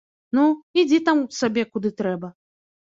[0.37, 0.45] Ну,
[0.81, 2.37] ідзі там сабе куды трэба.